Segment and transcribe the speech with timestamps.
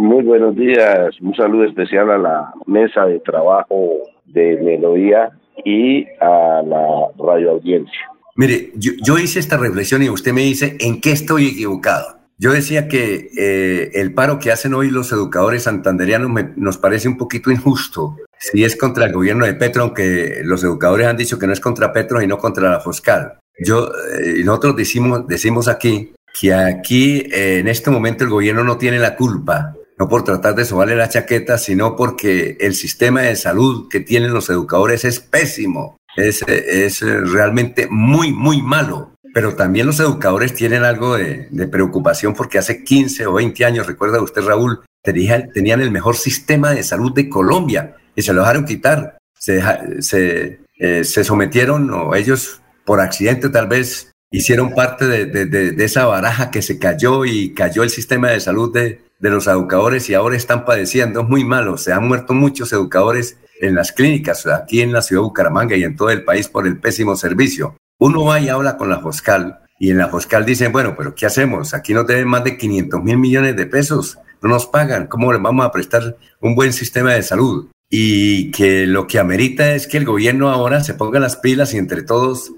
[0.00, 1.14] Muy buenos días.
[1.20, 5.28] Un saludo especial a la mesa de trabajo de Melodía
[5.62, 8.00] y a la radio audiencia.
[8.34, 12.16] Mire, yo, hice esta reflexión y usted me dice, ¿en qué estoy equivocado?
[12.38, 17.18] Yo decía que eh, el paro que hacen hoy los educadores santanderianos nos parece un
[17.18, 18.16] poquito injusto.
[18.38, 21.60] Si es contra el gobierno de Petro, aunque los educadores han dicho que no es
[21.60, 23.34] contra Petro y no contra la Foscal.
[23.58, 28.78] Yo, eh, nosotros decimos, decimos aquí que aquí eh, en este momento el gobierno no
[28.78, 33.36] tiene la culpa, no por tratar de sobarle la chaqueta, sino porque el sistema de
[33.36, 39.12] salud que tienen los educadores es pésimo, es, es realmente muy, muy malo.
[39.34, 44.22] Pero también los educadores tienen algo de, preocupación porque hace 15 o 20 años, recuerda
[44.22, 49.18] usted Raúl, tenían el mejor sistema de salud de Colombia y se lo dejaron quitar.
[49.38, 49.62] Se,
[50.00, 56.50] se, eh, se sometieron, o ellos por accidente tal vez, hicieron parte de, esa baraja
[56.50, 60.64] que se cayó y cayó el sistema de salud de, los educadores y ahora están
[60.64, 61.20] padeciendo.
[61.20, 61.76] Es muy malo.
[61.76, 65.84] Se han muerto muchos educadores en las clínicas, aquí en la ciudad de Bucaramanga y
[65.84, 67.76] en todo el país por el pésimo servicio.
[67.98, 71.26] Uno va y habla con la Foscal y en la Foscal dicen, bueno, pero ¿qué
[71.26, 71.74] hacemos?
[71.74, 75.42] Aquí no deben más de 500 mil millones de pesos, no nos pagan, ¿cómo les
[75.42, 77.70] vamos a prestar un buen sistema de salud?
[77.90, 81.78] Y que lo que amerita es que el gobierno ahora se ponga las pilas y
[81.78, 82.52] entre todos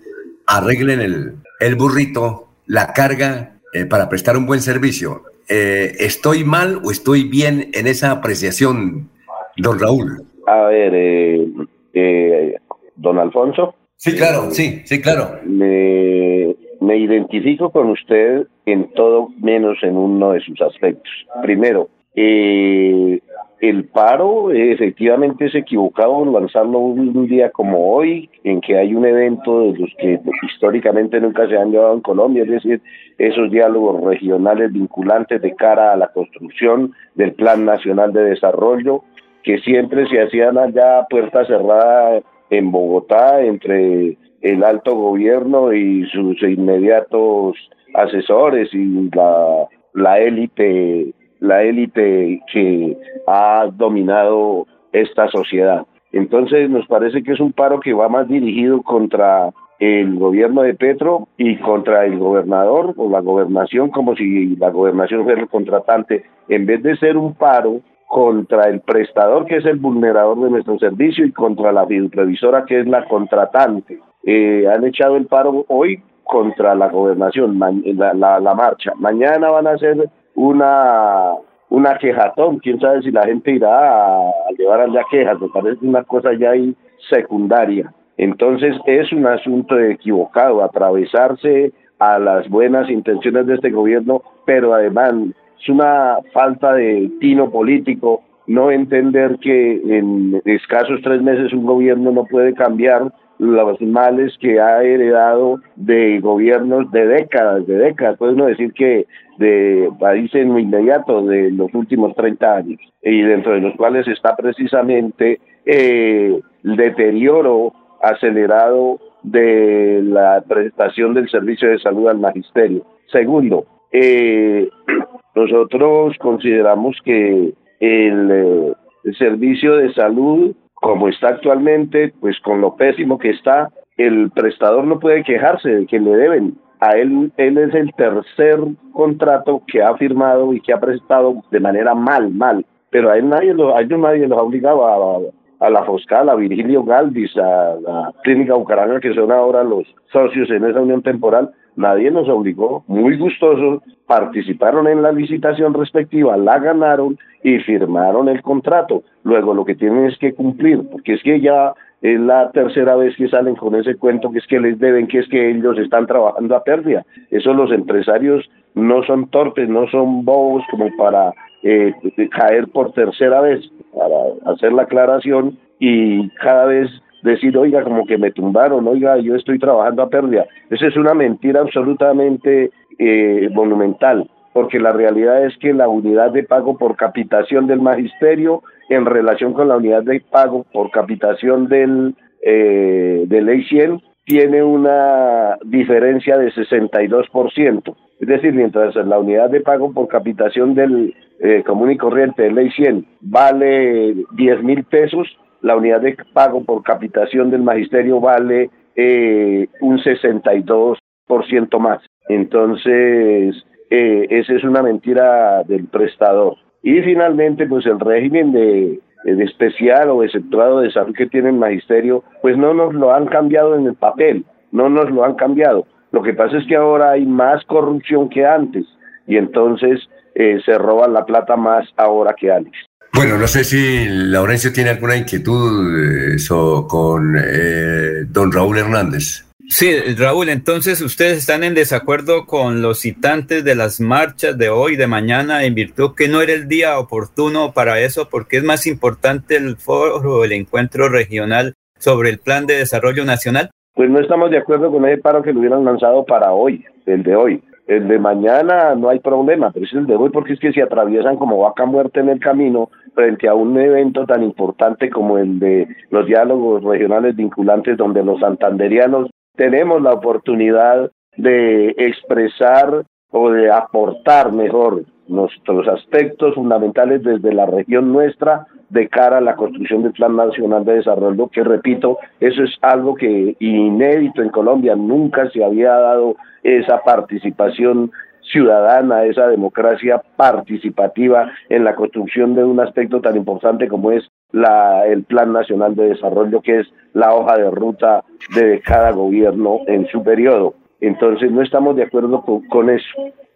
[0.47, 5.25] arreglen el, el burrito, la carga eh, para prestar un buen servicio.
[5.55, 9.11] Eh, ¿Estoy mal o estoy bien en esa apreciación,
[9.59, 10.25] don Raúl?
[10.47, 12.57] A ver, eh,
[12.97, 13.75] don Alfonso.
[13.97, 15.41] Sí, claro, sí, sí, claro.
[15.45, 21.13] Me, me identifico con usted en todo menos en uno de sus aspectos.
[21.43, 23.21] Primero, eh,
[23.63, 29.61] el paro efectivamente es equivocado lanzarlo un día como hoy, en que hay un evento
[29.61, 30.19] de los que
[30.53, 32.81] históricamente nunca se han llevado en Colombia, es decir,
[33.19, 39.05] esos diálogos regionales vinculantes de cara a la construcción del Plan Nacional de Desarrollo,
[39.45, 46.43] que siempre se hacían allá puerta cerrada en Bogotá entre el alto gobierno y sus
[46.43, 47.57] inmediatos
[47.95, 55.85] asesores y la, la élite la élite que ha dominado esta sociedad.
[56.13, 60.75] Entonces nos parece que es un paro que va más dirigido contra el gobierno de
[60.75, 66.25] Petro y contra el gobernador o la gobernación, como si la gobernación fuera el contratante,
[66.49, 70.79] en vez de ser un paro contra el prestador, que es el vulnerador de nuestro
[70.79, 73.99] servicio, y contra la previsora, que es la contratante.
[74.25, 78.93] Eh, han echado el paro hoy contra la gobernación, la, la, la marcha.
[78.97, 81.35] Mañana van a ser una
[81.73, 86.05] una quejatón, quién sabe si la gente irá a, llevar allá quejas, me parece una
[86.05, 86.77] cosa ya ahí
[87.09, 87.91] secundaria.
[88.19, 95.15] Entonces es un asunto equivocado, atravesarse a las buenas intenciones de este gobierno, pero además
[95.59, 102.11] es una falta de tino político no entender que en escasos tres meses un gobierno
[102.11, 103.13] no puede cambiar
[103.43, 108.17] los males que ha heredado de gobiernos de décadas, de décadas.
[108.17, 109.07] Puede decir que
[109.39, 114.37] de países muy inmediato de los últimos 30 años, y dentro de los cuales está
[114.37, 122.85] precisamente eh, el deterioro acelerado de la prestación del servicio de salud al magisterio.
[123.11, 124.69] Segundo, eh,
[125.35, 128.73] nosotros consideramos que el, eh,
[129.05, 134.85] el servicio de salud como está actualmente, pues con lo pésimo que está, el prestador
[134.85, 136.59] no puede quejarse de que le deben.
[136.81, 138.59] A él, él es el tercer
[138.93, 142.67] contrato que ha firmado y que ha prestado de manera mal, mal.
[142.91, 145.21] Pero a él nadie, lo, a ellos nadie los ha obligado a,
[145.63, 150.51] a la Foscal, a Virgilio Galvis, a la Clínica Bucaramanga, que son ahora los socios
[150.51, 156.59] en esa unión temporal, nadie nos obligó, muy gustosos, participaron en la licitación respectiva, la
[156.59, 159.05] ganaron y firmaron el contrato.
[159.23, 163.15] Luego lo que tienen es que cumplir, porque es que ya es la tercera vez
[163.17, 166.07] que salen con ese cuento que es que les deben, que es que ellos están
[166.07, 167.07] trabajando a pérdida.
[167.31, 171.95] Eso los empresarios no son torpes, no son bobos como para eh,
[172.31, 173.61] caer por tercera vez,
[173.95, 176.91] para hacer la aclaración y cada vez
[177.23, 180.47] decir, oiga, como que me tumbaron, oiga, yo estoy trabajando a pérdida.
[180.71, 186.43] Esa es una mentira absolutamente eh, monumental, porque la realidad es que la unidad de
[186.43, 192.15] pago por capitación del magisterio en relación con la unidad de pago por capitación del,
[192.43, 197.97] eh, de ley 100 tiene una diferencia de 62%.
[198.23, 202.53] Es decir, mientras la unidad de pago por capitación del eh, común y corriente de
[202.53, 205.27] ley 100 vale 10 mil pesos,
[205.61, 212.01] la unidad de pago por capitación del magisterio vale eh, un 62% más.
[212.29, 213.57] Entonces,
[213.91, 216.59] eh, esa es una mentira del prestador.
[216.81, 221.57] Y finalmente, pues el régimen de, de especial o exceptuado de salud que tiene el
[221.57, 225.89] magisterio, pues no nos lo han cambiado en el papel, no nos lo han cambiado.
[226.13, 228.85] Lo que pasa es que ahora hay más corrupción que antes
[229.27, 230.01] y entonces
[230.35, 232.73] eh, se roban la plata más ahora que antes.
[233.15, 239.45] Bueno, no sé si Laurencio tiene alguna inquietud eso, con eh, don Raúl Hernández.
[239.69, 244.97] Sí, Raúl, entonces ustedes están en desacuerdo con los citantes de las marchas de hoy,
[244.97, 248.87] de mañana, en virtud que no era el día oportuno para eso, porque es más
[248.87, 253.71] importante el foro, el encuentro regional sobre el plan de desarrollo nacional.
[253.95, 257.23] Pues no estamos de acuerdo con ese paro que lo hubieran lanzado para hoy, el
[257.23, 257.63] de hoy.
[257.87, 260.83] El de mañana no hay problema, pero es el de hoy porque es que se
[260.83, 265.59] atraviesan como vaca muerta en el camino frente a un evento tan importante como el
[265.59, 273.71] de los diálogos regionales vinculantes donde los santanderianos tenemos la oportunidad de expresar o de
[273.71, 280.13] aportar mejor nuestros aspectos fundamentales desde la región nuestra de cara a la construcción del
[280.13, 285.65] Plan Nacional de Desarrollo, que repito, eso es algo que inédito en Colombia, nunca se
[285.65, 288.13] había dado esa participación
[288.43, 295.07] ciudadana, esa democracia participativa en la construcción de un aspecto tan importante como es la,
[295.07, 298.25] el Plan Nacional de Desarrollo, que es la hoja de ruta
[298.55, 300.75] de cada gobierno en su periodo.
[301.01, 303.09] Entonces no estamos de acuerdo con, eso.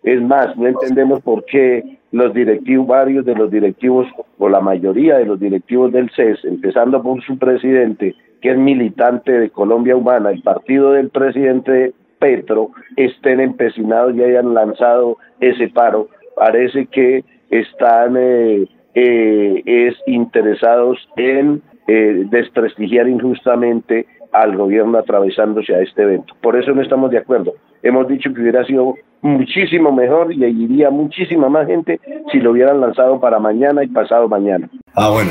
[0.03, 4.07] Es más, no entendemos por qué los directivos, varios de los directivos,
[4.39, 9.33] o la mayoría de los directivos del CES, empezando por su presidente, que es militante
[9.33, 16.09] de Colombia Humana, el partido del presidente Petro, estén empecinados y hayan lanzado ese paro.
[16.37, 25.81] Parece que están eh, eh, es interesados en eh, desprestigiar injustamente al gobierno atravesándose a
[25.81, 26.35] este evento.
[26.43, 27.55] Por eso no estamos de acuerdo.
[27.83, 32.01] Hemos dicho que hubiera sido muchísimo mejor y iría muchísima más gente
[32.33, 34.69] si lo hubieran lanzado para mañana y pasado mañana.
[34.95, 35.31] Ah, bueno.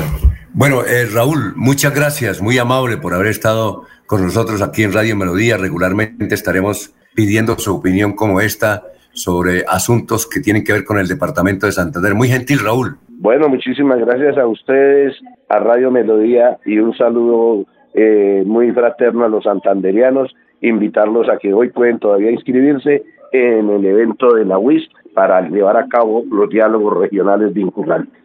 [0.52, 5.14] Bueno, eh, Raúl, muchas gracias, muy amable por haber estado con nosotros aquí en Radio
[5.14, 5.58] Melodía.
[5.58, 8.84] Regularmente estaremos pidiendo su opinión como esta
[9.16, 12.14] sobre asuntos que tienen que ver con el Departamento de Santander.
[12.14, 12.96] Muy gentil, Raúl.
[13.08, 15.16] Bueno, muchísimas gracias a ustedes,
[15.48, 17.64] a Radio Melodía y un saludo
[17.94, 23.84] eh, muy fraterno a los santanderianos, invitarlos a que hoy pueden todavía inscribirse en el
[23.86, 28.22] evento de la UIS para llevar a cabo los diálogos regionales vinculantes.